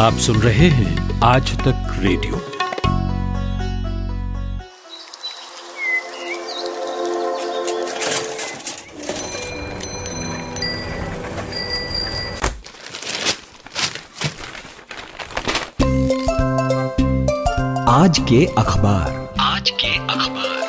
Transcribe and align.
आप 0.00 0.12
सुन 0.12 0.36
रहे 0.36 0.68
हैं 0.68 1.20
आज 1.20 1.58
तक 1.58 1.96
रेडियो। 1.98 2.36
आज 17.88 18.18
के 18.18 18.46
अखबार। 18.46 19.34
आज 19.40 19.70
के 19.70 19.98
अखबार। 19.98 20.60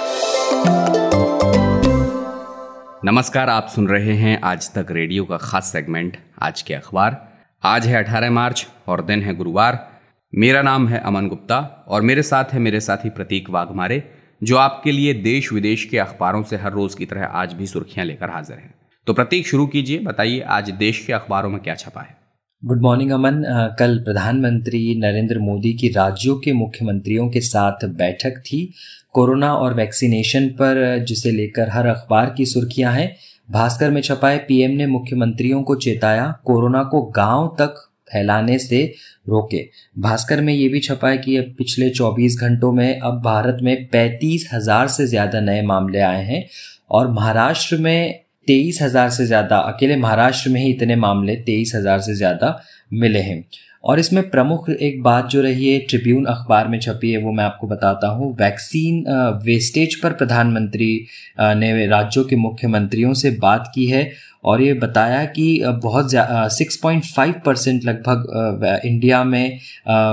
नमस्कार 3.06 3.50
आप 3.50 3.68
सुन 3.68 3.88
रहे 3.88 4.14
हैं 4.14 4.42
आज 4.44 4.74
तक 4.74 4.88
रेडियो 4.92 5.26
का 5.26 5.38
खास 5.38 5.72
सेगमेंट 5.72 6.18
आज 6.42 6.62
के 6.62 6.74
अखबार। 6.74 7.31
आज 7.64 7.88
है 7.88 8.04
18 8.04 8.32
मार्च 8.32 8.68
और 8.88 9.06
दिन 9.06 9.22
है 9.22 9.36
गुरुवार। 9.36 9.92
मेरा 10.36 10.62
नाम 10.62 10.88
है 10.88 11.00
अमन 11.00 11.28
गुप्ता 11.28 11.86
और 11.88 12.02
मेरे 12.02 12.24
साथ 12.24 12.46
है 12.54 12.60
मेरे 12.60 12.80
साथी 12.80 13.10
प्रतीक 13.10 13.50
वाघमारे, 13.50 14.04
जो 14.44 14.58
आपके 14.58 14.92
लिए 14.92 15.14
देश 15.14 15.54
विदेश 15.54 15.86
के 15.86 15.98
अखबारों 15.98 16.44
से 16.44 16.56
हर 16.56 16.72
रोज 16.72 16.96
की 16.96 17.06
तरह 17.06 17.24
आज 17.24 17.54
भी 17.54 17.68
सुर्खियाँ 17.68 18.08
लेकर 18.08 18.30
हाजिर 18.30 18.58
हैं। 18.58 18.74
तो 19.08 19.14
प्रतीक, 19.14 19.48
शुरू 19.48 19.68
कीजिए, 19.68 20.00
बताइए 20.00 20.40
आज 20.40 20.70
देश 20.70 21.04
के 21.08 21.14
अखबारों 21.14 21.50
में 21.50 21.60
क्या 21.62 21.76
छपा 21.76 22.02
है? 22.02 22.18
Good 22.66 22.82
morning 22.82 23.12
Aman. 23.12 23.44
कल 23.80 23.98
प्रधानमंत्री 24.00 24.96
नरेंद्र 24.96 25.40
मोदी 25.40 25.74
की 25.74 25.88
राज्यों 25.88 26.40
के 26.40 26.54
मुख्यमंत्रियों 26.54 27.30
के 27.30 27.42
साथ 27.42 27.86
बैठक 27.86 28.40
थी। 28.40 28.74
कोरोना 29.14 29.54
और 29.54 29.74
वैक्सीनेशन 29.74 30.48
पर, 30.48 30.98
जिसे 31.08 31.32
लेकर 31.32 31.70
हर 31.70 31.88
अखबार 31.88 32.34
की 32.38 32.46
सुर्खियाँ 32.46 32.94
हैं। 32.94 33.16
भास्कर 33.52 33.90
में 33.92 34.02
छपाए 34.02 34.38
पीएम 34.38 34.72
ने 34.72 34.86
मुख्यमंत्रियों 34.88 35.62
को 35.64 35.76
चेताया, 35.76 36.34
कोरोना 36.46 36.84
को 36.84 37.02
गाँव 37.12 37.48
तक 37.60 37.88
फैलाने 38.12 38.58
से 38.60 38.84
रोके। 39.30 39.64
भास्कर 40.00 40.42
में 40.42 40.54
ये 40.54 40.68
भी 40.70 40.80
छपा 40.80 41.10
है 41.10 41.18
कि 41.18 41.36
अब 41.38 41.54
पिछले 41.58 41.90
24 41.90 42.40
घंटों 42.40 42.72
में 42.72 43.00
अब 43.00 43.22
भारत 43.22 43.58
में 43.64 43.76
पैंतीस 43.88 44.50
हज़ार 44.54 44.88
से 44.88 45.08
ज़्यादा 45.08 45.40
नए 45.42 45.62
मामले 45.62 46.00
आए 46.02 46.24
हैं 46.26 46.46
और 46.92 47.12
महाराष्ट्र 47.12 47.78
में 47.78 48.20
तेईस 48.48 48.82
हज़ार 48.82 49.10
से 49.10 49.26
ज़्यादा, 49.26 49.58
अकेले 49.58 49.96
महाराष्ट्र 49.96 50.50
में 50.50 50.62
ही 50.62 50.72
इतने 50.72 50.96
मामले 50.96 51.36
तेईस 51.36 51.72
हज़ार 51.76 52.00
से 52.00 52.14
ज़्यादा 52.16 52.60
मिले 52.94 53.20
हैं। 53.20 53.44
और 53.84 54.00
इसमें 54.00 54.30
प्रमुख 54.30 54.70
एक 54.72 55.02
बात 55.04 55.30
जो 55.30 55.42
रही 55.42 55.68
है 55.68 55.80
ट्रिब्यून 55.82 56.26
अखबार 56.28 56.68
में 56.68 56.80
छपी 56.80 57.12
है, 57.12 57.18
वो 57.18 57.32
मैं 57.32 57.44
आपको 57.44 57.68
बताता 57.68 58.08
हूँ। 58.08 58.34
वैक्सीन 58.40 59.04
वेस्टेज 59.46 59.96
पर 59.96 60.14
प्रधानमंत्री 60.14 60.94
ने 61.40 61.88
राज्यों 61.88 62.24
के 62.26 62.36
मुख्यमंत्रियों 62.38 63.14
से 63.14 63.32
बात 63.42 63.72
की 63.76 63.86
है 63.88 64.12
और 64.44 64.62
ये 64.62 64.74
बताया 64.74 65.24
कि 65.28 65.64
बहुत 65.84 66.12
सिक्स 66.52 66.76
पॉइंट 66.78 67.04
फाइव 67.06 67.34
परसेंट 67.46 67.84
लगभग 67.86 68.82
इंडिया 68.86 69.24
में 69.24 69.60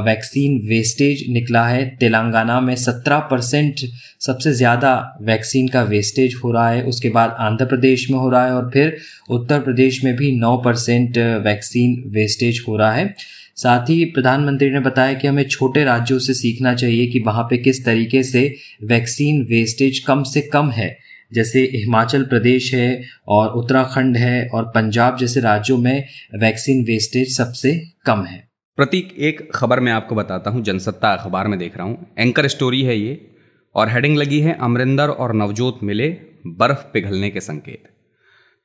वैक्सीन 0.04 0.60
वेस्टेज 0.68 1.24
निकला 1.32 1.66
है। 1.66 1.84
तेलंगाना 1.96 2.60
में 2.60 2.74
सत्रह 2.76 3.18
परसेंट 3.30 3.80
सबसे 4.20 4.52
ज़्यादा 4.54 4.92
वैक्सीन 5.22 5.68
का 5.68 5.82
वेस्टेज 5.84 6.34
हो 6.44 6.52
रहा 6.52 6.68
है। 6.70 6.82
उसके 6.84 7.08
बाद 7.10 7.36
आंध्र 7.40 7.64
प्रदेश 7.66 8.10
में 8.10 8.18
हो 8.18 8.28
रहा 8.30 8.44
है 8.44 8.54
और 8.54 8.70
फिर 8.70 8.96
उत्तर 9.30 9.60
प्रदेश 9.60 10.04
में 10.04 10.14
भी 10.16 10.32
नौ 10.38 10.56
परसेंट 10.64 11.18
वैक्सीन 11.44 12.02
वेस्टेज 12.14 12.64
हो 12.68 12.76
रहा 12.76 12.92
है। 12.92 13.14
साथ 13.58 13.90
ही 13.90 14.04
प्रधानमंत्री 14.04 14.70
ने 14.70 14.80
बताया 14.80 15.12
कि 15.12 15.28
हमें 15.28 15.44
छोटे 15.44 15.84
राज्यों 15.84 16.18
से 16.18 16.34
सीखना 16.34 16.74
चाहिए 16.74 17.06
कि 17.06 17.20
वहाँ 17.20 17.44
पे 17.44 17.56
किस 17.58 17.84
तरीके 17.84 18.22
से 18.22 18.42
वैक्सीन 18.84 19.42
वेस्टेज 19.42 19.98
कम 19.98 20.22
से 20.22 20.40
कम 20.42 20.70
है। 20.70 20.96
जैसे 21.32 21.60
हिमाचल 21.74 22.22
प्रदेश 22.24 22.72
है 22.74 23.02
और 23.28 23.48
उत्तराखंड 23.52 24.16
है 24.16 24.48
और 24.48 24.64
पंजाब 24.64 25.16
जैसे 25.16 25.40
राज्यों 25.40 25.78
में 25.78 26.04
वैक्सीन 26.34 26.84
वेस्टेज 26.84 27.36
सबसे 27.36 27.74
कम 28.06 28.24
है। 28.24 28.46
प्रतीक, 28.78 29.12
एक 29.18 29.50
खबर 29.54 29.80
मैं 29.80 29.92
आपको 29.92 30.14
बताता 30.14 30.50
हूँ, 30.50 30.62
जनसत्ता 30.62 31.12
अखबार 31.12 31.48
में 31.48 31.58
देख 31.58 31.76
रहा 31.76 31.86
हूँ। 31.86 32.06
एंकर 32.18 32.48
स्टोरी 32.48 32.82
है 32.82 32.98
ये 32.98 33.20
और 33.74 33.88
हेडिंग 33.88 34.16
लगी 34.16 34.40
है 34.40 34.56
अमरिंदर 34.60 35.08
और 35.08 35.34
नवजोत 35.34 35.78
मिले 35.82 36.08
बर्फ़ 36.46 36.84
पिघलने 36.92 37.30
के 37.30 37.40
संकेत। 37.40 37.82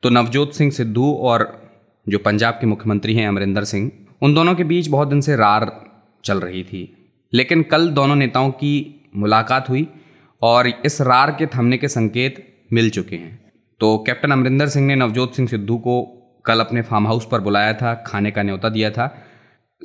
तो 0.04 0.10
नवजोत 0.10 0.54
सिंह 0.54 0.72
सिद्धू 0.72 1.12
और 1.14 1.48
जो 2.08 2.18
पंजाब 2.20 2.54
के 2.54 2.68
मुख्यमंत्री 2.68 3.14
हैं 3.14 3.28
अमरिंदर 3.28 3.64
सिंह 3.64 3.92
उन 4.24 4.34
दोनों 4.34 4.56
के 4.56 4.64
बीच 4.64 4.88
बहुत 4.88 5.08
दिन 5.08 5.22
से 5.22 5.36
रार 5.36 5.86
चल 6.26 6.40
रही 6.40 6.64
थी। 6.64 7.12
लेकिन 7.34 7.64
कल 7.64 7.90
दोनों 7.90 8.16
नेताओं 8.16 8.52
की 8.52 9.02
मुलाकात 9.16 9.70
हुई 9.70 9.88
और 10.42 10.68
इस 10.68 11.02
रार 11.02 11.32
के 11.32 11.46
थमने 11.46 11.78
के 11.78 11.88
संकेत 11.88 12.60
मिल 12.74 12.90
चुके 12.90 13.16
हैं। 13.16 13.52
तो 13.80 13.98
कैप्टन 13.98 14.32
अमरिंदर 14.32 14.68
सिंह 14.68 14.88
ने 14.88 14.96
नवजोत 14.96 15.36
सिंह 15.36 15.48
सिद्धू 15.48 15.78
को 15.78 16.04
कल 16.46 16.60
अपने 16.60 16.82
फार्म 16.82 17.08
हाउस 17.08 17.28
पर 17.32 17.40
बुलाया 17.40 17.74
था, 17.74 18.04
खाने 18.08 18.32
का 18.32 18.44
न्योता 18.44 18.70
दिया 18.70 18.92
था। 18.92 19.26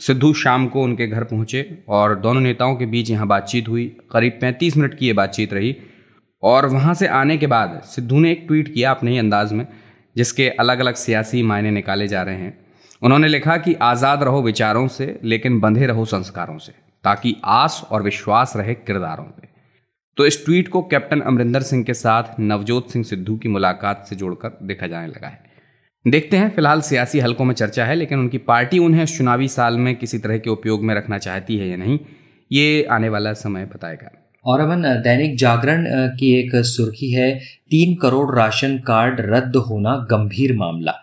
सिद्धू 0.02 0.32
शाम 0.34 0.66
को 0.66 0.82
उनके 0.82 1.06
घर 1.06 1.24
पहुँचे 1.24 1.84
और 1.88 2.14
दोनों 2.14 2.40
नेताओं 2.40 2.76
के 2.76 2.86
बीच 2.86 3.10
यहाँ 3.10 3.26
बातचीत 3.26 3.68
हुई। 3.68 3.96
करीब 4.12 4.38
35 4.42 4.76
मिनट 4.76 4.98
की 4.98 5.06
ये 5.06 5.12
बातचीत 5.12 5.52
रही 5.52 5.76
और 6.42 6.66
वहाँ 6.66 6.94
से 6.94 7.06
आने 7.06 7.36
के 7.36 7.46
बाद 7.46 7.82
सिद्धू 7.84 8.18
ने 8.18 8.32
एक 8.32 8.44
ट्वीट 8.46 8.74
किया 8.74 8.90
अपने 8.90 9.10
ही 9.10 9.18
अंदाज 9.18 9.52
में, 9.52 9.66
जिसके 10.16 10.48
अलग 10.48 10.78
अलग 10.78 10.94
सियासी 10.94 11.42
मायने 11.42 11.70
निकाले 11.70 12.08
जा 12.08 12.22
रहे 12.22 12.36
हैं। 12.36 12.67
उन्होंने 13.02 13.28
लिखा 13.28 13.56
कि 13.56 13.74
आज़ाद 13.74 14.22
रहो 14.22 14.42
विचारों 14.42 14.86
से, 14.88 15.18
लेकिन 15.24 15.60
बंधे 15.60 15.86
रहो 15.86 16.04
संस्कारों 16.04 16.58
से, 16.58 16.72
ताकि 17.04 17.36
आस 17.44 17.82
और 17.90 18.02
विश्वास 18.02 18.52
रहे 18.56 18.74
किरदारों 18.74 19.24
पे। 19.24 19.46
तो 20.16 20.26
इस 20.26 20.44
ट्वीट 20.44 20.68
को 20.68 20.82
कैप्टन 20.82 21.20
अमरिंदर 21.20 21.62
सिंह 21.62 21.84
के 21.84 21.94
साथ 21.94 22.40
नवजोत 22.40 22.90
सिंह 22.90 23.04
सिद्धू 23.04 23.36
की 23.36 23.48
मुलाकात 23.48 24.04
से 24.08 24.16
जोड़कर 24.16 24.58
देखा 24.62 24.86
जाने 24.86 25.06
लगा 25.06 25.28
है। 25.28 25.46
देखते 26.04 26.36
हैं, 26.36 26.48
फ़िलहाल 26.50 26.80
सियासी 26.80 27.20
हलकों 27.20 27.44
में 27.44 27.54
चर्चा 27.54 27.84
है, 27.84 27.94
लेकिन 27.94 28.18
उनकी 28.18 28.38
पार्टी 28.38 28.78
उन्हें 28.78 29.04
चुनावी 29.06 29.48
साल 29.48 29.76
में 29.76 29.94
किसी 29.96 30.18
तरह 30.18 30.38
के 30.38 30.50
उपयोग 30.50 30.84
में 30.84 30.94
रखना 30.94 31.18
चाहती 31.18 31.56
है 31.56 31.68
या 31.68 31.76
नहीं, 31.76 31.98
ये 32.50 32.84
आने 32.84 33.08
वाला 33.08 33.32
समय 33.32 33.64
बताएगा। 33.64 34.10
और 34.44 34.60
अमन, 34.60 34.82
दैनिक 35.02 35.36
जागरण 35.38 35.86
की 36.16 36.32
एक 36.40 36.50
सुर्खी 36.56 37.10
है, 37.10 37.34
तीन 37.70 37.94
करोड़ 37.94 38.34
राशन 38.36 38.78
कार्ड 38.78 39.20
रद्द 39.20 39.56
होना 39.56 39.96
गंभीर 40.10 40.56
मामला। 40.56 40.94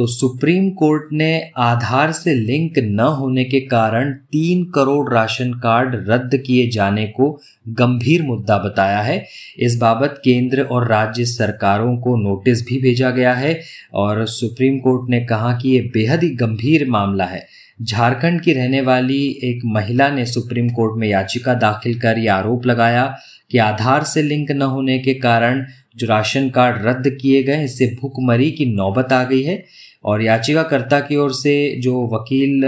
तो 0.00 0.06
सुप्रीम 0.06 0.70
कोर्ट 0.70 1.12
ने 1.12 1.50
आधार 1.56 2.12
से 2.12 2.34
लिंक 2.34 2.78
न 2.78 3.00
होने 3.00 3.44
के 3.44 3.60
कारण 3.60 4.12
तीन 4.12 4.64
करोड़ 4.64 5.12
राशन 5.14 5.52
कार्ड 5.54 5.94
रद्द 6.08 6.36
किए 6.36 6.68
जाने 6.68 7.06
को 7.06 7.40
गंभीर 7.68 8.22
मुद्दा 8.22 8.58
बताया 8.58 9.00
है। 9.00 9.26
इस 9.58 9.76
बाबत 9.76 10.20
केंद्र 10.24 10.62
और 10.62 10.88
राज्य 10.88 11.24
सरकारों 11.24 11.96
को 11.98 12.16
नोटिस 12.16 12.62
भी 12.62 12.80
भेजा 12.80 13.10
गया 13.10 13.34
है 13.34 13.60
और 13.94 14.26
सुप्रीम 14.26 14.78
कोर्ट 14.78 15.10
ने 15.10 15.20
कहा 15.20 15.52
कि 15.54 15.68
ये 15.68 15.80
बेहद 15.94 16.22
ही 16.22 16.30
गंभीर 16.30 16.88
मामला 16.90 17.24
है। 17.24 17.46
झारखंड 17.82 18.40
की 18.40 18.52
रहने 18.52 18.80
वाली 18.80 19.40
एक 19.44 19.60
महिला 19.64 20.08
ने 20.08 20.26
सुप्रीम 20.26 20.68
कोर्ट 20.68 21.00
में 21.00 21.08
याचिका 21.08 21.54
दाखिल 21.54 22.00
कर 22.00 22.18
यह 22.18 22.34
आरोप 22.34 22.66
लगाया 22.66 23.16
कि 23.50 23.58
आधार 23.58 24.02
से 24.04 24.22
लिंक 24.22 24.50
न 24.50 24.62
होने 24.62 24.98
के 24.98 25.14
कारण 25.14 25.64
जो 25.96 26.06
राशन 26.06 26.48
कार्ड 26.50 26.86
रद्द 26.86 27.08
किए 27.20 27.42
गए, 27.42 27.64
इससे 27.64 27.86
भूखमरी 28.00 28.50
की 28.50 28.66
नौबत 28.66 29.12
आ 29.12 29.22
गई 29.24 29.42
है। 29.42 29.64
और 30.04 30.22
याचिकाकर्ता 30.22 31.00
की 31.00 31.16
ओर 31.16 31.32
से 31.34 31.54
जो 31.80 32.06
वकील 32.12 32.62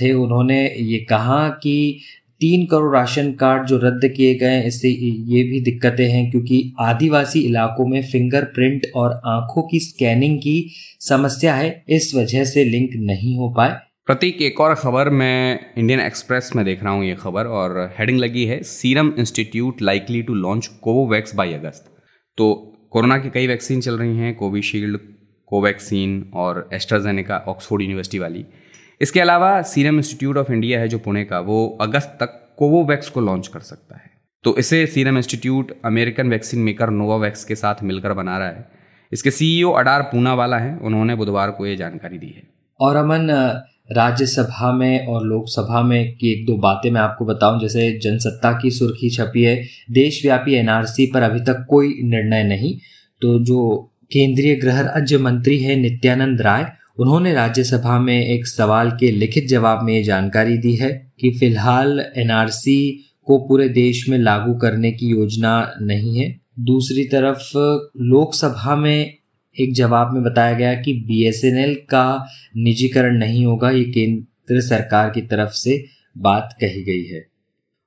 थे, 0.00 0.12
उन्होंने 0.14 0.64
ये 0.68 0.98
कहा 1.10 1.48
कि 1.62 2.00
तीन 2.40 2.64
करोड़ 2.66 2.94
राशन 2.94 3.30
कार्ड 3.32 3.66
जो 3.66 3.76
रद्द 3.78 4.06
किए 4.08 4.34
गए, 4.34 4.60
इससे 4.62 4.88
ये 4.88 5.42
भी 5.42 5.60
दिक्कतें 5.62 6.06
हैं 6.06 6.30
क्योंकि 6.30 6.72
आदिवासी 6.80 7.40
इलाकों 7.40 7.86
में 7.86 8.02
फिंगरप्रिंट 8.02 8.86
और 8.96 9.12
आँखों 9.26 9.62
की 9.62 9.80
स्कैनिंग 9.80 10.38
की 10.38 10.70
समस्या 11.00 11.54
है, 11.54 11.84
इस 11.88 12.12
वजह 12.14 12.44
से 12.44 12.64
लिंक 12.64 12.90
नहीं 13.02 13.36
हो 13.36 13.48
पाए। 13.56 13.78
प्रतीक, 14.06 14.42
एक 14.42 14.60
और 14.60 14.74
खबर 14.74 15.10
मैं 15.10 15.58
इंडियन 15.78 16.00
एक्सप्रेस 16.00 16.50
में 16.56 16.64
देख 16.64 16.82
रहा 16.84 16.92
हूँ 16.92 17.04
ये 17.04 17.14
खबर, 17.14 17.46
और 17.46 17.94
हेडिंग 17.98 18.18
लगी 18.18 18.44
है, 18.44 18.62
Serum 18.64 19.12
Institute 19.18 19.82
likely 19.82 20.22
to 20.22 20.34
launch 20.36 20.66
Covovax 20.82 21.34
by 21.34 21.52
August. 21.54 21.90
तो 22.36 22.72
कोरोना 22.90 23.18
की 23.18 23.30
कई 23.30 23.46
वैक्सीन 23.46 23.80
चल 23.80 23.98
रही 23.98 24.16
हैं, 24.16 24.34
कोविशील्ड, 24.34 24.98
कोवैक्सीन 25.46 26.30
और 26.34 26.68
एस्ट्राजेनेका, 26.72 27.36
ऑक्सफोर्ड 27.36 27.82
यूनिवर्सिटी 27.82 28.18
वाली। 28.18 28.46
इसके 29.00 29.20
अलावा 29.20 29.62
सीरम 29.62 29.96
इंस्टीट्यूट 29.96 30.36
ऑफ़ 30.36 30.52
इंडिया 30.52 30.80
है 30.80 30.88
जो 30.88 30.98
पुणे 30.98 31.24
का, 31.24 31.40
वो 31.40 31.78
अगस्त 31.80 32.16
तक 32.20 32.54
कोवोवैक्स 32.58 33.10
को 33.10 33.20
लॉन्च 33.20 33.48
कर 33.48 33.60
सकता 33.60 33.96
है। 33.96 34.10
तो 34.44 34.56
इसे 34.56 34.86
Serum 34.86 35.16
Institute, 35.16 35.72
American 35.84 36.30
vaccine 36.30 36.60
maker 36.60 36.90
Novavax 36.90 37.44
के 37.44 37.54
साथ 37.54 37.74
मिलकर 37.82 38.12
बना 38.12 38.38
रहा 38.38 38.48
है। 38.48 38.70
इसके 39.12 39.30
सीईओ 39.30 39.70
अडार 39.70 40.02
पूना 40.02 40.34
वाला 40.34 40.58
है, 40.58 40.76
उन्होंने 40.76 41.14
बुधवार 41.14 41.50
को 41.50 41.66
ये 41.66 41.76
जानकारी 41.76 42.18
दी 42.18 42.26
है। 42.26 42.42
और 42.80 42.96
अमन 42.96 43.30
राज्यसभा 43.92 44.72
में 44.72 45.06
और 45.06 45.26
लोकसभा 45.26 45.82
में 45.82 46.16
की 46.16 46.32
एक 46.32 46.46
दो 46.46 46.56
बातें 46.56 46.90
मैं 46.90 47.00
आपको 47.00 47.24
बताऊँ, 47.24 47.60
जैसे 47.60 47.98
जनसत्ता 47.98 48.52
की 48.52 48.70
सुर्खी 48.70 49.10
छपी 49.10 49.42
है, 49.42 49.64
देशव्यापी 49.90 50.54
एनआरसी 50.54 51.06
पर 51.06 51.22
अभी 51.22 51.40
तक 51.40 51.66
कोई 51.68 51.94
निर्णय 52.02 52.44
नहीं। 52.44 52.78
तो 53.22 53.38
जो 53.38 53.90
केंद्रीय 54.12 54.54
गृह 54.54 54.80
राज्य 54.80 55.18
मंत्री 55.18 55.58
है 55.58 55.76
नित्यानंद 55.76 56.40
राय, 56.40 56.72
उन्होंने 56.98 57.34
राज्यसभा 57.34 57.98
में 57.98 58.26
एक 58.26 58.46
सवाल 58.46 58.90
के 58.90 59.10
लिखित 59.10 59.48
जवाब 59.48 59.82
में 59.82 59.94
ये 59.94 60.02
जानकारी 60.02 60.58
दी 60.58 60.74
है 60.74 61.12
कि 61.20 61.30
फ़िलहाल 61.30 62.04
एनआरसी 62.16 63.04
को 63.24 63.38
पूरे 63.38 63.68
देश 63.68 64.08
में 64.08 64.18
लागू 64.18 64.54
करने 64.54 64.92
की 64.92 65.06
योजना 65.06 65.72
नहीं 65.82 66.18
है। 66.18 66.40
दूसरी 66.60 67.04
तरफ़, 67.04 67.52
लोकसभा 68.00 68.76
में 68.76 69.14
एक 69.60 69.74
जवाब 69.74 70.12
में 70.12 70.22
बताया 70.22 70.54
गया 70.54 70.74
कि 70.74 70.92
बीएसएनएल 70.92 71.74
का 71.74 72.26
निजीकरण 72.56 73.16
नहीं 73.16 73.46
होगा, 73.46 73.70
ये 73.70 73.84
केंद्र 73.84 74.60
सरकार 74.60 75.10
की 75.10 75.20
तरफ़ 75.20 75.50
से 75.50 75.84
बात 76.18 76.56
कही 76.60 76.82
गई 76.82 77.04
है। 77.04 77.26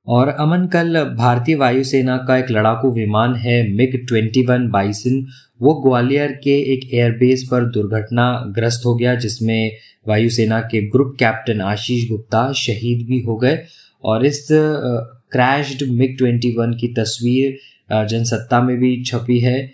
और 0.08 0.28
अमन, 0.28 0.68
कल 0.68 1.04
भारतीय 1.04 1.56
वायुसेना 1.56 2.18
का 2.18 2.38
एक 2.38 2.52
लड़ाकू 2.52 2.92
विमान 2.92 3.36
है, 3.36 3.74
मिग 3.74 4.06
21 4.06 4.69
बाइसन, 4.69 5.25
वो 5.62 5.74
ग्वालियर 5.74 6.31
के 6.44 6.74
एक 6.74 6.94
एयरबेस 6.94 7.48
पर 7.52 7.66
दुर्घटनाग्रस्त 7.66 8.86
हो 8.86 8.96
गया, 8.96 9.16
जिसमें 9.16 9.72
वायुसेना 10.08 10.60
के 10.60 10.81
ग्रुप 10.81 11.16
कैप्टन 11.19 11.62
आशीष 11.62 12.10
गुप्ता 12.10 12.52
शहीद 12.54 13.08
भी 13.08 13.19
हो 13.19 13.38
गए। 13.38 13.60
और 14.04 14.25
इस 14.25 14.48
क्रैश्ड 14.52 15.84
मिग 15.90 16.18
21 16.18 16.75
की 16.75 16.88
तस्वीर 16.88 17.58
जनसत्ता 18.06 18.62
में 18.62 18.78
भी 18.78 19.04
छपी 19.04 19.40
है। 19.40 19.74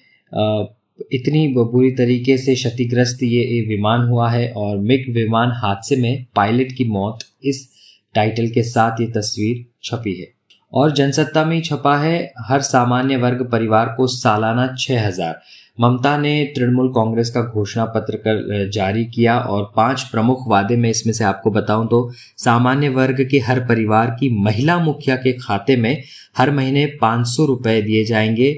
इतनी 1.12 1.48
बुरी 1.48 1.92
तरीके 1.92 2.38
से 2.38 2.56
क्षतिग्रस्त 2.56 3.24
ये 3.24 3.66
विमान 3.68 4.02
हुआ 4.02 4.30
है 4.30 4.48
और 4.52 4.78
मिग 4.78 5.14
विमान 5.14 5.52
हादसे 5.52 5.96
में 5.96 6.26
पायलट 6.36 6.72
की 6.72 6.86
मौत 6.86 7.20
इस 7.44 7.68
टाइटल 8.16 8.48
के 8.48 8.64
साथ 8.64 9.02
ये 9.02 9.08
तस्वीर 9.08 9.66
छपी 9.84 10.14
है। 10.14 10.28
और 10.74 10.92
जनसत्ता 10.92 11.46
में 11.46 11.62
छपा 11.62 11.98
है, 11.98 12.34
हर 12.40 12.62
सामान्य 12.62 13.18
वर्ग 13.18 13.50
परिवार 13.52 13.94
को 13.98 14.08
सालाना 14.08 14.76
छह 14.80 15.08
हज़ार। 15.08 15.42
ममता 15.80 16.18
ने 16.18 16.44
तृणमूल 16.56 16.88
कांग्रेस 16.88 17.30
का 17.30 17.42
घोषणा 17.42 17.86
पत्र 17.86 18.18
कर 18.18 18.70
जारी 18.74 19.06
किया 19.06 19.38
और 19.40 19.72
पाँच 19.76 20.02
प्रमुख 20.12 20.48
वादे 20.48 20.76
में 20.76 20.90
इसमें 20.90 21.14
से 21.14 21.24
आपको 21.24 21.52
बताऊँ 21.52 21.88
तो 21.88 22.10
सामान्य 22.38 22.90
वर्ग 22.90 23.22
के 23.32 23.40
हर 23.40 23.60
परिवार 23.60 24.10
की 24.20 24.30
महिला 24.44 24.78
मुखिया 24.80 25.16
के 25.16 25.34
खाते 25.34 25.76
में 25.76 26.04
हर 26.38 26.52
महीने 26.52 26.86
पाँच 27.02 27.28
सौ 27.28 27.46
रुपये 27.46 27.82
दिए 27.82 28.04
जाएँगे। 28.06 28.50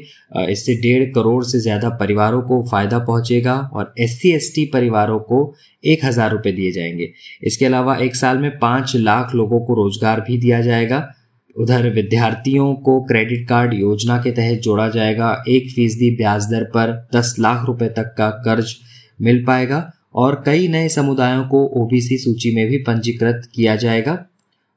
इससे 0.50 0.76
डेढ़ 0.82 1.04
करोड़ 1.14 1.44
से 1.44 1.60
ज़्यादा 1.60 1.90
परिवारों 1.90 2.42
को 2.42 2.62
फ़ायदा 2.72 3.00
पहुंचेगा 3.00 3.56
और 3.74 3.94
एस 4.00 4.20
सी 4.22 4.66
परिवारों 4.74 5.20
को 5.20 5.54
एक 5.84 6.06
हज़ार 6.06 6.32
रुपये 6.32 6.54
दिए 6.54 6.72
जाएँगे। 6.72 7.12
इसके 7.44 7.66
अलावा 7.66 7.96
एक 7.98 8.16
साल 8.16 8.38
में 8.38 8.58
पाँच 8.60 8.96
लाख 8.96 9.36
लोगों 9.36 9.66
को 9.66 9.74
रोज़गार 9.74 10.22
भी 10.22 10.38
दिया 10.38 10.62
जाएगा। 10.62 11.08
उधर 11.58 11.90
विद्यार्थियों 11.90 12.74
को 12.76 13.02
क्रेडिट 13.04 13.48
कार्ड 13.50 13.74
योजना 13.74 14.18
के 14.18 14.32
तहत 14.32 14.60
जोड़ा 14.60 14.90
जाएगा। 14.90 15.44
एक 15.48 15.72
फ़ीसदी 15.72 16.10
ब्याज 16.10 16.46
दर 16.46 16.64
पर 16.64 17.08
दस 17.16 17.36
लाख 17.40 17.66
रुपए 17.66 17.88
तक 17.88 18.16
का 18.18 18.30
कर्ज 18.30 18.76
मिल 19.22 19.46
पाएगा 19.46 19.92
और 20.16 20.44
कई 20.46 20.68
नए 20.68 20.90
समुदायों 20.90 21.44
को 21.44 21.84
ओबीसी 21.84 22.18
सूची 22.18 22.56
में 22.56 22.68
भी 22.68 22.78
पंजीकृत 22.78 23.50
किया 23.56 23.76
जाएगा। 23.76 24.26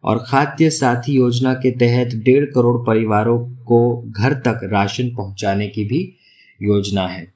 और 0.04 0.24
खाद्य 0.26 0.70
साथी 0.70 1.12
योजना 1.12 1.54
के 1.54 1.70
तहत 1.70 2.14
डेढ़ 2.14 2.44
करोड़ 2.44 2.86
परिवारों 2.86 3.38
को 3.50 4.04
घर 4.10 4.32
तक 4.32 4.60
राशन 4.64 5.10
पहुँचाने 5.16 5.68
की 5.68 5.84
भी 5.84 6.14
योजना 6.62 7.06
है। 7.06 7.32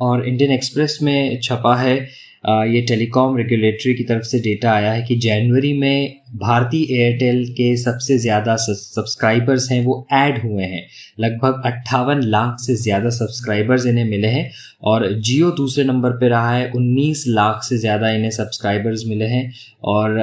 और 0.00 0.28
इंडियन 0.28 0.50
एक्सप्रेस 0.50 0.98
में 1.02 1.40
छपा 1.40 1.76
है 1.76 2.08
ये 2.46 2.80
टेलीकॉम 2.88 3.36
रेगुलेटरी 3.36 3.94
की 3.94 4.04
तरफ़ 4.04 4.22
से 4.24 4.38
डेटा 4.40 4.72
आया 4.72 4.92
है 4.92 5.02
कि 5.02 5.14
जनवरी 5.18 5.72
में 5.78 6.20
भारतीय 6.36 6.94
एयरटेल 6.96 7.44
के 7.52 7.76
सबसे 7.76 8.18
ज़्यादा 8.18 8.56
सब्सक्राइबर्स 8.58 9.70
हैं, 9.70 9.84
वो 9.84 10.06
ऐड 10.12 10.42
हुए 10.42 10.64
हैं। 10.64 10.86
लगभग 11.20 11.62
अट्ठावन 11.66 12.20
लाख 12.24 12.56
से 12.60 12.74
ज़्यादा 12.76 13.10
सब्सक्राइबर्स 13.10 13.86
इन्हें 13.86 14.04
मिले 14.04 14.28
हैं 14.28 14.50
और 14.84 15.12
जियो 15.14 15.50
दूसरे 15.52 15.84
नंबर 15.84 16.10
पे 16.18 16.28
रहा 16.28 16.50
है 16.50 16.70
19 16.72 17.24
लाख 17.28 17.62
से 17.64 17.78
ज़्यादा 17.78 18.10
इन्हें 18.10 18.30
सब्सक्राइबर्स 18.30 19.04
मिले 19.08 19.26
हैं 19.26 19.50
और 19.84 20.18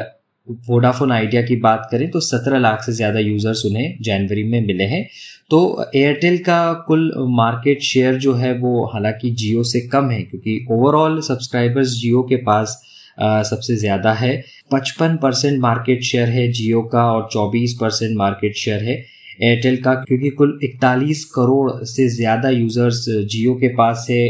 वोडाफोन 0.47 1.11
आइडिया 1.11 1.41
की 1.41 1.55
बात 1.55 1.87
करें 1.91 2.09
तो 2.11 2.19
17 2.21 2.59
लाख 2.59 2.81
से 2.83 2.91
ज़्यादा 2.91 3.19
यूज़र्स 3.19 3.65
उन्हें 3.65 3.97
जनवरी 4.01 4.43
में 4.43 4.65
मिले 4.67 4.83
हैं। 4.83 5.05
तो 5.49 5.59
एयरटेल 5.95 6.37
का 6.37 6.73
कुल 6.87 7.11
मार्केट 7.31 7.81
शेयर 7.81 8.15
जो 8.17 8.33
है 8.33 8.53
वो 8.59 8.85
हालाँकि 8.93 9.29
जियो 9.31 9.63
से 9.63 9.81
कम 9.87 10.09
है 10.11 10.21
क्योंकि 10.23 10.65
ओवरऑल 10.71 11.19
सब्सक्राइबर्स 11.21 11.93
जियो 11.93 12.23
के 12.23 12.35
पास 12.43 12.81
आ, 13.17 13.43
सबसे 13.43 13.75
ज़्यादा 13.75 14.13
है। 14.13 14.33
55 14.73 15.17
परसेंट 15.21 15.59
मार्केट 15.61 16.03
शेयर 16.03 16.29
है 16.29 16.51
जियो 16.51 16.81
का 16.93 17.03
और 17.11 17.27
24 17.31 17.73
परसेंट 17.81 18.15
मार्केट 18.17 18.55
शेयर 18.55 18.83
है 18.83 18.95
एयरटेल 19.41 19.77
का 19.83 19.93
क्योंकि 19.97 20.29
कुल 20.29 20.59
41 20.63 21.23
करोड़ 21.35 21.71
से 21.85 22.07
ज़्यादा 22.09 22.49
यूज़र्स 22.49 23.05
जियो 23.09 23.53
के 23.55 23.67
पास 23.75 24.05
है 24.09 24.25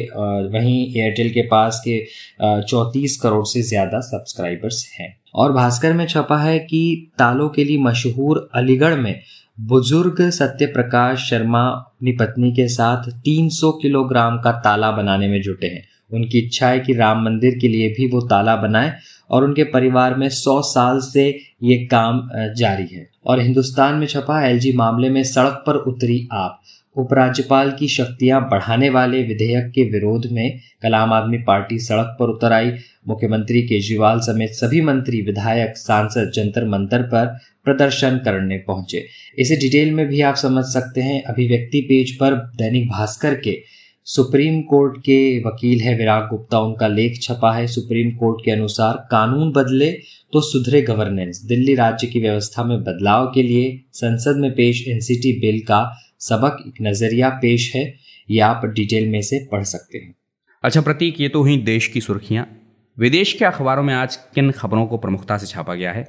वहीं 0.49 0.85
एयरटेल 0.95 1.29
के 1.29 1.41
पास 1.47 1.81
के 1.87 1.99
चौंतीस 2.41 3.19
करोड़ 3.21 3.45
से 3.47 3.61
ज़्यादा 3.63 3.99
सब्सक्राइबर्स 4.01 4.85
हैं। 4.99 5.22
और 5.35 5.51
भास्कर 5.51 5.93
में 5.93 6.07
छपा 6.07 6.37
है 6.37 6.59
कि 6.59 7.11
तालों 7.17 7.49
के 7.49 7.63
लिए 7.63 7.77
मशहूर 7.77 8.49
अलीगढ़ 8.55 8.95
में 8.95 9.19
बुज़ुर्ग 9.59 10.29
सत्य 10.29 10.65
प्रकाश 10.65 11.29
शर्मा 11.29 11.61
अपनी 11.67 12.11
पत्नी 12.11 12.51
के 12.51 12.67
साथ 12.67 13.09
300 13.21 13.71
किलोग्राम 13.81 14.39
का 14.39 14.51
ताला 14.51 14.91
बनाने 14.91 15.27
में 15.27 15.41
जुटे 15.41 15.67
हैं। 15.67 15.83
उनकी 16.13 16.39
इच्छा 16.39 16.67
है 16.67 16.79
कि 16.79 16.93
राम 16.93 17.23
मंदिर 17.23 17.57
के 17.61 17.67
लिए 17.67 17.89
भी 17.89 18.07
वो 18.07 18.21
ताला 18.21 18.55
बनाए 18.55 18.93
और 19.29 19.43
उनके 19.43 19.63
परिवार 19.63 20.15
में 20.15 20.27
100 20.29 20.61
साल 20.61 20.99
से 21.01 21.27
ये 21.63 21.77
काम 21.85 22.21
जारी 22.57 22.87
है। 22.93 23.07
और 23.25 23.39
हिंदुस्तान 23.39 23.95
में 23.95 24.07
छपा 24.07 24.45
एलजी 24.45 24.71
मामले 24.71 25.09
में 25.09 25.23
सड़क 25.23 25.63
पर 25.67 25.75
उतरी 25.87 26.27
आप। 26.33 26.59
उपराज्यपाल 26.95 27.71
की 27.71 27.87
शक्तियाँ 27.87 28.41
बढ़ाने 28.49 28.89
वाले 28.89 29.21
विधेयक 29.23 29.71
के 29.75 29.83
विरोध 29.83 30.27
में 30.31 30.59
कल 30.83 30.93
आम 30.93 31.13
आदमी 31.13 31.37
पार्टी 31.37 31.79
सड़क 31.79 32.15
पर 32.19 32.29
उतर 32.29 32.53
आई। 32.53 32.71
मुख्यमंत्री 33.07 33.61
केजरीवाल 33.61 34.19
समेत 34.19 34.49
सभी 34.49 34.81
मंत्री, 34.81 35.21
विधायक, 35.21 35.77
सांसद, 35.77 36.31
जंतर 36.35 36.67
मंतर 36.67 37.01
पर 37.03 37.25
प्रदर्शन 37.65 38.17
करने 38.17 38.57
पहुँचे। 38.57 39.05
इसे 39.37 39.55
डिटेल 39.55 39.91
में 39.91 40.05
भी 40.07 40.21
आप 40.21 40.35
समझ 40.35 40.63
सकते 40.65 41.01
हैं 41.01 41.21
अभिव्यक्ति 41.23 41.81
पेज 41.81 42.15
पर 42.17 42.35
दैनिक 42.57 42.89
भास्कर 42.89 43.35
के 43.35 43.57
सुप्रीम 44.07 44.61
कोर्ट 44.61 44.97
के 44.97 45.17
वकील 45.39 45.81
है 45.81 45.95
विराग 45.97 46.27
गुप्ता, 46.29 46.59
उनका 46.59 46.87
लेख 46.87 47.19
छपा 47.21 47.53
है। 47.53 47.67
सुप्रीम 47.67 48.09
कोर्ट 48.11 48.43
के 48.45 48.51
अनुसार 48.51 48.95
कानून 49.11 49.51
बदले 49.51 49.91
तो 50.33 50.41
सुधरे 50.41 50.81
गवर्नेंस 50.81 51.41
दिल्ली 51.45 51.75
राज्य 51.75 52.07
की 52.07 52.19
व्यवस्था 52.19 52.63
में 52.63 52.77
बदलाव 52.79 53.27
के 53.27 53.43
लिए 53.43 53.79
संसद 53.93 54.37
में 54.37 54.51
पेश 54.51 54.83
एनसीटी 54.87 55.31
बिल 55.41 55.59
का 55.59 55.79
सबक 56.21 56.63
एक 56.67 56.81
नज़रिया 56.81 57.29
पेश 57.41 57.71
है। 57.75 57.85
ये 58.29 58.39
आप 58.41 58.65
डिटेल 58.65 59.09
में 59.09 59.21
से 59.21 59.39
पढ़ 59.51 59.63
सकते 59.63 59.97
हैं। 59.97 60.13
अच्छा 60.63 60.81
प्रतीक, 60.81 61.21
ये 61.21 61.29
तो 61.29 61.41
हुई 61.41 61.57
देश 61.63 61.87
की 61.87 62.01
सुर्खियाँ। 62.01 62.47
विदेश 62.97 63.33
के 63.33 63.45
अखबारों 63.45 63.83
में 63.83 63.93
आज 63.93 64.15
किन 64.35 64.51
खबरों 64.51 64.85
को 64.87 64.97
प्रमुखता 64.97 65.37
से 65.37 65.47
छापा 65.47 65.73
गया 65.75 65.91
है, 65.91 66.07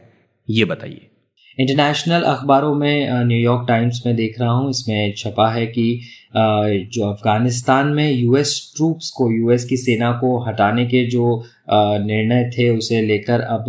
ये 0.48 0.64
बताइए। 0.64 1.10
इंटरनेशनल 1.58 2.22
अखबारों 2.26 2.74
में 2.74 3.24
न्यूयॉर्क 3.26 3.64
टाइम्स 3.68 4.02
में 4.06 4.14
देख 4.16 4.40
रहा 4.40 4.50
हूँ, 4.50 4.70
इसमें 4.70 5.14
छपा 5.18 5.50
है 5.50 5.66
कि 5.68 6.00
जो 6.36 7.06
अफ़गानिस्तान 7.06 7.88
में 7.88 8.10
यूएस 8.10 8.72
ट्रूप्स 8.76 9.10
को 9.16 9.30
यूएस 9.32 9.64
की 9.64 9.76
सेना 9.76 10.10
को 10.20 10.38
हटाने 10.46 10.86
के 10.86 11.04
जो 11.10 11.42
निर्णय 11.70 12.50
थे, 12.50 12.68
उसे 12.78 13.00
लेकर 13.02 13.40
अब 13.40 13.64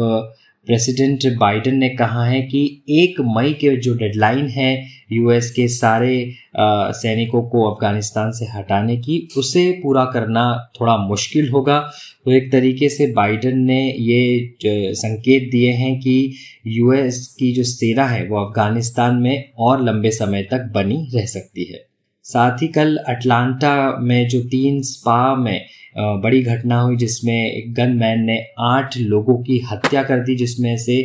प्रेसिडेंट 0.67 1.25
बाइडेन 1.39 1.77
ने 1.77 1.89
कहा 1.95 2.23
है 2.25 2.41
कि 2.41 2.61
एक 2.91 3.21
मई 3.35 3.51
के 3.53 3.75
जो 3.77 3.93
डेडलाइन 3.95 4.47
है 4.49 4.75
यूएस 5.09 5.49
के 5.51 5.67
सारे 5.67 6.33
सैनिकों 6.57 7.41
को 7.43 7.63
अफ़गानिस्तान 7.71 8.31
से 8.31 8.45
हटाने 8.47 8.97
की, 8.97 9.27
उसे 9.37 9.71
पूरा 9.83 10.05
करना 10.05 10.45
थोड़ा 10.79 10.97
मुश्किल 10.97 11.49
होगा। 11.49 11.79
तो 12.25 12.31
एक 12.31 12.51
तरीके 12.51 12.89
से 12.89 13.11
बाइडन 13.13 13.59
ने 13.59 13.81
ये 13.91 14.93
संकेत 14.95 15.49
दिए 15.51 15.71
हैं 15.71 15.95
कि 15.99 16.33
यूएस 16.67 17.35
की 17.39 17.51
जो 17.53 17.63
सेना 17.63 18.05
है, 18.05 18.27
वो 18.27 18.43
अफ़गानिस्तान 18.45 19.15
में 19.15 19.51
और 19.57 19.83
लंबे 19.83 20.11
समय 20.11 20.43
तक 20.43 20.71
बनी 20.75 21.07
रह 21.15 21.25
सकती 21.25 21.63
है। 21.63 21.85
साथ 22.25 22.61
ही 22.61 22.67
कल 22.67 22.95
अटलांटा 23.07 23.75
में 24.01 24.27
जो 24.27 24.39
तीन 24.51 24.81
स्पा 24.81 25.35
में 25.35 25.65
बड़ी 25.97 26.41
घटना 26.43 26.79
हुई 26.81 26.95
जिसमें 26.97 27.33
एक 27.33 27.73
गन 27.73 27.91
मैन 27.97 28.23
ने 28.25 28.37
आठ 28.59 28.97
लोगों 28.97 29.37
की 29.43 29.59
हत्या 29.71 30.03
कर 30.03 30.19
दी, 30.19 30.35
जिसमें 30.35 30.77
से 30.77 30.97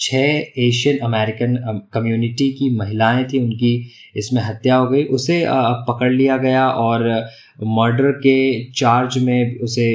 छः 0.00 0.62
एशियन 0.66 0.98
अमेरिकन 0.98 1.56
कम्युनिटी 1.92 2.50
की 2.52 2.70
महिलाएँ 2.76 3.24
थी, 3.24 3.38
उनकी 3.38 3.90
इसमें 4.16 4.40
हत्या 4.42 4.76
हो 4.76 4.86
गई। 4.88 5.02
उसे 5.16 5.44
पकड़ 5.88 6.12
लिया 6.12 6.36
गया 6.36 6.68
और 6.68 7.08
मर्डर 7.78 8.10
के 8.18 8.38
चार्ज 8.72 9.18
में 9.18 9.58
उसे 9.58 9.90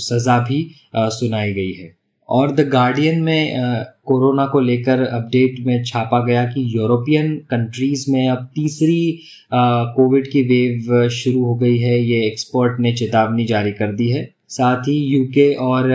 सज़ा 0.00 0.38
भी 0.48 0.66
सुनाई 0.96 1.52
गई 1.54 1.72
है। 1.72 1.94
और 2.28 2.54
द 2.54 2.68
गार्डियन 2.68 3.22
में 3.22 3.84
कोरोना 4.10 4.46
को 4.46 4.60
लेकर 4.60 5.02
अपडेट 5.02 5.60
में 5.66 5.82
छापा 5.84 6.24
गया 6.24 6.44
कि 6.44 6.62
यूरोपियन 6.76 7.34
कंट्रीज़ 7.50 8.04
में 8.12 8.28
अब 8.28 8.48
तीसरी 8.54 9.20
कोविड 9.52 10.30
की 10.30 10.42
वेव 10.44 11.08
शुरू 11.10 11.44
हो 11.44 11.54
गई 11.54 11.76
है। 11.78 12.00
ये 12.00 12.24
एक्सपर्ट 12.26 12.80
ने 12.80 12.92
चेतावनी 12.92 13.44
जारी 13.44 13.72
कर 13.72 13.92
दी 13.92 14.08
है। 14.10 14.28
साथ 14.48 14.88
ही 14.88 14.96
यूके 15.06 15.52
और 15.54 15.92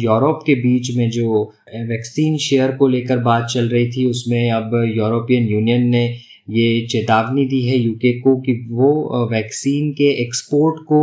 यूरोप 0.00 0.42
के 0.46 0.54
बीच 0.54 0.90
में 0.96 1.08
जो 1.10 1.42
वैक्सीन 1.88 2.36
शेयर 2.38 2.72
को 2.72 2.88
लेकर 2.88 3.18
बात 3.20 3.46
चल 3.46 3.68
रही 3.68 3.90
थी, 3.92 4.06
उसमें 4.06 4.50
अब 4.50 4.74
यूरोपियन 4.96 5.48
यूनियन 5.48 5.86
ने 5.86 6.06
ये 6.50 6.86
चेतावनी 6.86 7.44
दी 7.46 7.60
है 7.62 7.78
यूके 7.78 8.12
को 8.20 8.36
कि 8.40 8.52
वो 8.70 9.28
वैक्सीन 9.30 9.92
के 9.92 10.08
एक्सपोर्ट 10.22 10.80
को 10.82 11.00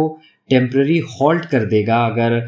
टेम्प्ररी 0.49 0.97
हॉल्ट 1.11 1.45
कर 1.45 1.65
देगा 1.67 2.05
अगर 2.05 2.39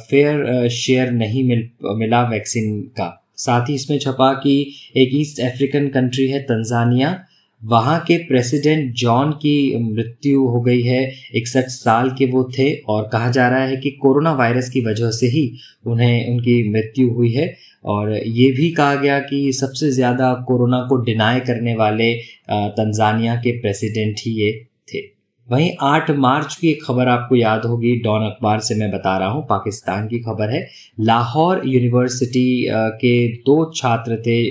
फेयर 0.00 0.68
शेयर 0.70 1.10
नहीं 1.12 1.44
मिल, 1.48 1.68
मिला 1.96 2.22
वैक्सीन 2.28 2.80
का। 2.96 3.14
साथ 3.36 3.68
ही 3.68 3.74
इसमें 3.74 3.98
छपा 3.98 4.32
कि 4.34 4.60
एक 4.96 5.10
ईस्ट 5.14 5.40
अफ्रीकन 5.42 5.88
कंट्री 5.88 6.28
है 6.28 6.40
तंजानिया 6.42 7.18
वहाँ 7.62 7.98
के 8.08 8.16
प्रेसिडेंट 8.18 8.92
जॉन 8.94 9.30
की 9.34 9.76
मृत्यु 9.84 10.42
हो 10.48 10.60
गई 10.62 10.82
है, 10.82 11.00
इकसठ 11.34 11.68
साल 11.68 12.10
के 12.18 12.26
वो 12.26 12.42
थे 12.58 12.72
और 12.84 13.08
कहा 13.12 13.30
जा 13.30 13.48
रहा 13.48 13.62
है 13.62 13.76
कि 13.76 13.90
कोरोना 14.02 14.32
वायरस 14.34 14.68
की 14.70 14.80
वजह 14.80 15.10
से 15.10 15.26
ही 15.26 15.42
उन्हें, 15.86 16.28
उनकी 16.28 16.70
मृत्यु 16.70 17.08
हुई 17.10 17.32
है। 17.32 17.54
और 17.84 18.12
ये 18.12 18.50
भी 18.52 18.70
कहा 18.72 18.94
गया 18.96 19.18
कि 19.20 19.52
सबसे 19.52 19.90
ज़्यादा 19.90 20.32
कोरोना 20.48 20.80
को 20.88 20.96
डिनाई 21.04 21.40
करने 21.40 21.74
वाले 21.74 22.12
तंजानिया 22.50 23.34
के 23.36 23.58
प्रेसिडेंट 23.60 24.16
ही 24.18 24.32
ये 24.34 24.52
थे। 24.88 25.00
वहीं 25.48 25.70
8 25.82 26.10
मार्च 26.18 26.54
की 26.54 26.68
एक 26.68 26.82
खबर 26.84 27.08
आपको 27.08 27.36
याद 27.36 27.64
होगी, 27.64 27.94
डॉन 27.96 28.22
अखबार 28.22 28.60
से 28.60 28.74
मैं 28.74 28.90
बता 28.90 29.16
रहा 29.18 29.28
हूँ, 29.28 29.44
पाकिस्तान 29.46 30.06
की 30.08 30.18
खबर 30.20 30.50
है। 30.50 30.66
लाहौर 31.00 31.62
यूनिवर्सिटी 31.66 32.66
के 32.70 33.28
दो 33.42 33.72
छात्र 33.76 34.16
थे 34.26 34.42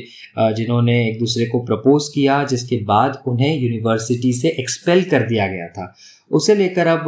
जिन्होंने 0.53 0.97
एक 1.07 1.19
दूसरे 1.19 1.45
को 1.45 1.59
प्रपोज 1.65 2.07
किया, 2.13 2.43
जिसके 2.45 2.77
बाद 2.85 3.21
उन्हें 3.27 3.55
यूनिवर्सिटी 3.55 4.33
से 4.33 4.55
एक्सपेल 4.59 5.03
कर 5.03 5.27
दिया 5.27 5.47
गया 5.47 5.67
था। 5.69 5.93
उसे 6.31 6.55
लेकर 6.55 6.87
अब 6.87 7.07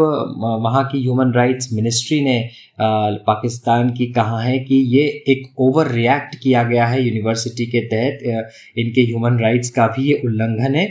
वहाँ 0.64 0.84
की 0.92 1.02
ह्यूमन 1.02 1.32
राइट्स 1.34 1.72
मिनिस्ट्री 1.74 2.20
ने 2.22 2.38
पाकिस्तान 2.82 3.90
की 3.94 4.06
कहा 4.14 4.40
है 4.42 4.58
कि 4.60 4.76
ये 4.96 5.04
एक 5.30 5.48
ओवर 5.60 5.88
रिएक्ट 5.88 6.36
किया 6.36 6.64
गया 6.64 6.86
है 6.86 7.02
यूनिवर्सिटी 7.04 7.66
के 7.66 7.82
तहत। 7.86 8.52
इनके 8.78 9.02
ह्यूमन 9.02 9.40
राइट्स 9.40 9.70
का 9.70 9.88
भी 9.88 10.08
ये 10.08 10.22
उल्लंघन 10.26 10.76
है। 10.76 10.86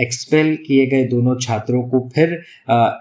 एक्सपेल 0.00 0.56
किए 0.66 0.86
गए 0.86 1.04
दोनों 1.04 1.36
छात्रों 1.40 1.82
को 1.88 2.08
फिर 2.14 2.32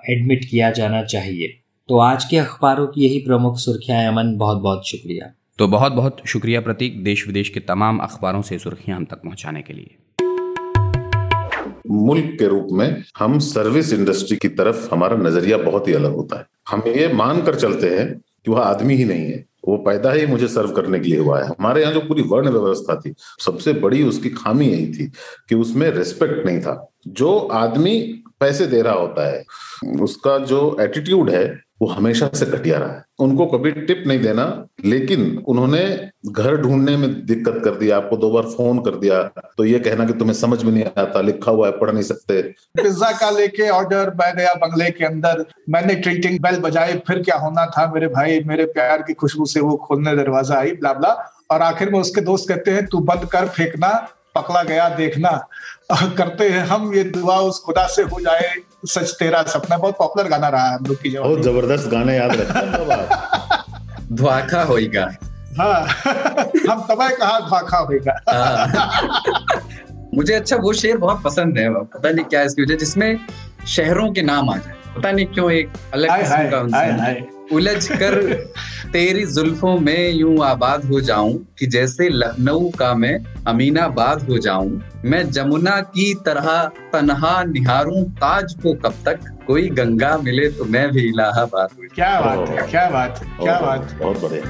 एडमिट 0.09 0.45
किया 0.45 0.71
जाना 0.71 1.03
चाहिए। 1.05 1.57
तो 1.89 1.97
आज 1.99 2.25
के 2.25 2.37
अखबारों 2.37 2.87
की 2.87 3.05
यही 3.05 3.19
प्रमुख 3.19 3.57
सुर्खियाँ 3.57 4.07
अमन 4.07 4.35
बहुत 4.37 4.61
बहुत 4.61 4.87
शुक्रिया। 4.87 5.31
तो 5.59 5.67
बहुत 5.67 5.91
बहुत 5.91 6.21
शुक्रिया 6.27 6.61
प्रतीक। 6.61 7.03
देश 7.03 7.25
विदेश 7.27 7.49
के 7.49 7.59
तमाम 7.59 7.97
अखबारों 7.99 8.41
से 8.41 8.57
सुर्खियाँ 8.59 8.97
हम 8.97 9.05
तक 9.05 9.21
पहुँचाने 9.23 9.61
के 9.61 9.73
लिए। 9.73 9.95
मुल्क 11.91 12.35
के 12.39 12.47
रूप 12.47 12.67
में 12.71 13.03
हम 13.19 13.39
सर्विस 13.39 13.93
इंडस्ट्री 13.93 14.37
की 14.37 14.47
तरफ़ 14.47 14.93
हमारा 14.93 15.17
नज़रिया 15.17 15.57
बहुत 15.57 15.87
ही 15.87 15.93
अलग 15.93 16.15
होता 16.15 16.39
है। 16.39 16.45
हम 16.69 16.83
ये 16.87 17.13
मान 17.13 17.41
कर 17.41 17.55
चलते 17.55 17.89
हैं 17.89 18.21
कि 18.45 18.51
वह 18.51 18.61
आदमी 18.61 18.95
ही 18.95 19.05
नहीं 19.05 19.25
है। 19.25 19.45
वो 19.67 19.77
पैदा 19.77 20.11
ही 20.11 20.25
मुझे 20.25 20.47
सर्व 20.47 20.71
करने 20.71 20.99
के 20.99 21.09
लिए 21.09 21.19
हुआ 21.19 21.41
है। 21.41 21.47
हमारे 21.47 21.81
यहाँ 21.81 21.93
जो 21.93 21.99
पूरी 21.99 22.21
वर्ण 22.21 22.49
व्यवस्था 22.49 22.95
थी, 22.95 23.13
सबसे 23.45 23.73
बड़ी 23.73 24.03
उसकी 24.03 24.29
खामी 24.29 24.67
यही 24.67 24.87
थी 24.87 25.11
कि 25.49 25.55
उसमें 25.55 25.91
रिस्पेक्ट 25.91 26.45
नहीं 26.45 26.61
था। 26.61 26.91
जो 27.07 27.39
आदमी 27.39 28.23
पैसे 28.39 28.67
दे 28.67 28.81
रहा 28.81 28.93
होता 28.93 29.27
है, 29.27 29.43
उसका 30.01 30.37
जो 30.37 30.77
एटीट्यूड 30.79 31.29
है 31.29 31.70
वो 31.81 31.87
हमेशा 31.87 32.29
से 32.33 32.45
घटिया 32.47 32.77
रहा 32.77 32.89
है। 32.89 33.03
उनको 33.19 33.45
कभी 33.47 33.71
टिप 33.71 34.03
नहीं 34.07 34.19
देना, 34.19 34.43
लेकिन 34.85 35.21
उन्होंने 35.47 35.79
घर 36.27 36.57
ढूँढने 36.57 36.95
में 36.97 37.25
दिक्कत 37.25 37.61
कर 37.65 37.75
दिया 37.75 37.97
आपको 37.97 38.17
दो 38.17 38.29
बार 38.31 38.43
फ़ोन 38.51 38.79
कर 38.79 38.95
दिया 38.97 39.21
तो 39.57 39.65
ये 39.65 39.79
कहना 39.79 40.05
कि 40.05 40.13
तुम्हें 40.13 40.35
समझ 40.35 40.63
में 40.63 40.71
नहीं 40.71 40.83
आता, 40.83 41.21
लिखा 41.21 41.51
हुआ 41.51 41.67
है, 41.67 41.73
पढ़ 41.73 41.91
नहीं 41.91 42.03
सकते। 42.03 42.41
पिज्जा 42.77 43.11
का 43.11 43.29
लेके 43.29 43.69
ऑर्डर 43.71 44.13
मैं 44.19 44.33
गया 44.37 44.53
बंगले 44.57 44.89
के 44.91 45.05
अंदर, 45.05 45.45
मैंने 45.69 45.95
ट्रीटिंग 45.97 46.39
बेल 46.39 46.59
बजाई 46.59 46.93
फिर 47.07 47.21
क्या 47.23 47.37
होना 47.37 47.65
था 47.67 47.91
मेरे 47.93 48.07
भाई, 48.09 48.39
मेरे 48.45 48.65
प्यार 48.67 49.01
की 49.01 49.13
खुशबू 49.15 49.45
से 49.45 49.59
वो 49.59 49.75
खोलने 49.79 50.15
दरवाज़ा 50.15 50.57
आई 50.57 50.71
ब्ला 50.73 51.11
और 51.51 51.61
आखिर 51.61 51.89
में 51.89 51.99
उसके 51.99 52.21
दोस्त 52.21 52.49
कहते 52.49 52.71
हैं, 52.71 52.85
तू 52.85 52.99
बंद 53.01 53.25
कर, 53.25 53.47
फेंकना 53.47 53.89
पकड़ा 54.35 54.63
गया 54.63 54.89
देखना। 54.89 55.29
करते 56.17 56.49
हैं 56.49 56.65
हम 56.65 56.93
ये 56.95 57.03
दुआ 57.03 57.35
उस 57.37 57.59
खुदा 57.59 57.85
से 57.87 58.01
हो 58.01 58.19
जाए 58.21 58.53
सच 58.87 59.11
तेरा 59.19 59.41
सपना। 59.43 59.77
बहुत 59.77 59.95
पॉपुलर 59.97 60.27
गाना 60.27 60.49
रहा 60.49 60.67
है 60.69 60.75
हम 60.75 60.85
लोग 60.85 61.01
की 61.01 61.09
बहुत 61.17 61.41
ज़बरदस्त 61.41 61.89
गाने 61.89 62.17
याद 62.17 62.31
रखते 62.31 64.15
ध्वाखा 64.15 64.61
होएगा। 64.63 65.03
हाँ 65.59 65.81
हम 66.69 66.81
तब 66.89 67.01
कहा 67.19 67.39
ध्वाखा 67.39 67.77
होएगा। 67.77 68.13
हाँ। 68.29 69.11
मुझे 70.15 70.33
अच्छा 70.33 70.55
वो 70.55 70.73
शेर 70.73 70.97
बहुत 70.97 71.23
पसंद 71.23 71.57
है 71.57 71.69
पता 71.73 72.09
नहीं 72.09 72.25
क्या 72.25 72.41
इसकी 72.41 72.61
वजह 72.61 72.75
जिसमें 72.75 73.19
शहरों 73.67 74.11
के 74.13 74.21
नाम 74.21 74.49
आ 74.49 74.57
जाए। 74.57 74.75
पता 74.97 75.11
नहीं 75.11 75.25
क्यों 75.25 75.51
एक 75.51 75.69
अलग 75.93 76.09
किस्म 76.19 76.49
का 76.49 76.57
उलझ 77.51 77.87
कर 77.91 78.33
तेरी 78.93 79.25
जुल्फों 79.25 79.77
में 79.79 80.11
यूँ 80.11 80.37
आबाद 80.45 80.85
हो 80.85 80.99
जाऊँ 81.01 81.33
कि 81.59 81.67
जैसे 81.67 82.07
लखनऊ 82.09 82.69
का 82.71 82.93
मैं 82.95 83.13
अमीनाबाद 83.47 84.23
हो 84.29 84.37
जाऊँ। 84.37 84.81
मैं 85.05 85.23
जमुना 85.31 85.79
की 85.89 86.13
तरह 86.25 86.63
तनहा 86.93 87.43
निहारूं 87.43 88.03
ताज 88.17 88.53
को 88.63 88.73
कब 88.75 88.95
तक 89.05 89.19
कोई 89.47 89.69
गंगा 89.71 90.17
मिले 90.17 90.49
तो 90.49 90.65
मैं 90.65 90.89
भी 90.91 91.07
इलाहाबाद 91.09 91.69
हूँ 91.77 91.87
क्या 91.95 92.19
बात 92.21 92.49
है 92.49 92.67
क्या 92.67 92.89
बात 92.89 93.23
है 93.23 93.37
क्या 93.37 93.59
बात 93.59 93.95
बहुत 93.99 94.21
बढ़िया। 94.21 94.43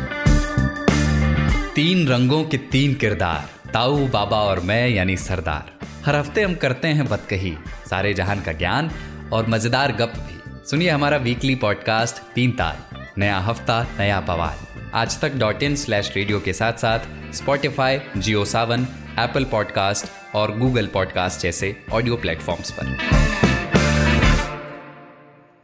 तीन 1.75 2.07
रंगों 2.07 2.43
के 2.43 2.57
तीन 2.71 2.93
किरदार 2.95 3.49
ताऊ 3.73 4.07
बाबा 4.09 4.37
और 4.43 4.59
मैं 4.61 4.87
यानी 4.89 5.17
सरदार। 5.19 5.71
हर 6.05 6.15
हफ़्ते 6.15 6.41
हम 6.41 6.55
करते 6.55 6.87
हैं 6.89 7.07
बतकही 7.09 7.53
सारे 7.89 8.13
जहान 8.13 8.41
का 8.41 8.51
ज्ञान 8.53 8.91
और 9.33 9.49
मज़ेदार 9.49 9.91
गप 9.91 10.13
भी। 10.17 10.39
सुनिए 10.69 10.89
हमारा 10.89 11.17
वीकली 11.19 11.55
पॉडकास्ट 11.57 12.21
तीन 12.33 12.51
तार 12.51 12.90
नया 13.17 13.39
हफ़्ता, 13.39 13.87
नया 13.99 14.19
पवार। 14.19 14.57
आज 14.93 15.21
तक 15.21 15.33
डॉट 15.33 15.63
इन 15.63 15.75
स्लैश 15.75 16.13
रेडियो 16.15 16.39
के 16.39 16.53
साथ 16.53 16.73
साथ 16.73 16.99
Spotify 17.33 17.99
Jio 18.17 18.45
Saavn 18.45 18.87
Apple 19.19 19.43
podcast 19.43 20.35
और 20.35 20.57
गूगल 20.57 20.87
पॉडकास्ट 20.87 21.41
जैसे 21.41 21.83
ऑडियो 21.91 22.15
प्लेटफॉर्म्स 22.15 22.71
पर। 22.71 22.97